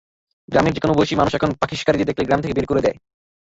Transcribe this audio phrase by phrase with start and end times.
[0.49, 2.97] গ্রামের যেকোনো বয়সী মানুষ এখন পাখিশিকারিদের দেখলেই গ্রাম থেকে বের করে দেয়।